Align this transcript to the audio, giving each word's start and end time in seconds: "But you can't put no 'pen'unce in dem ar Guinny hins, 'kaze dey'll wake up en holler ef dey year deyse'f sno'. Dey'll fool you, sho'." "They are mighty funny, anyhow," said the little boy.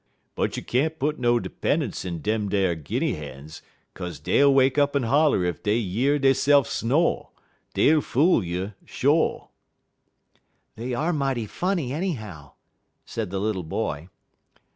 "But 0.33 0.57
you 0.57 0.63
can't 0.63 0.97
put 0.97 1.19
no 1.19 1.39
'pen'unce 1.39 2.05
in 2.05 2.23
dem 2.23 2.45
ar 2.51 2.73
Guinny 2.73 3.13
hins, 3.13 3.61
'kaze 3.93 4.17
dey'll 4.19 4.51
wake 4.51 4.79
up 4.79 4.95
en 4.95 5.03
holler 5.03 5.45
ef 5.45 5.61
dey 5.61 5.77
year 5.77 6.17
deyse'f 6.17 6.65
sno'. 6.65 7.29
Dey'll 7.75 8.01
fool 8.01 8.43
you, 8.43 8.73
sho'." 8.83 9.51
"They 10.75 10.95
are 10.95 11.13
mighty 11.13 11.45
funny, 11.45 11.93
anyhow," 11.93 12.53
said 13.05 13.29
the 13.29 13.37
little 13.37 13.61
boy. 13.61 14.09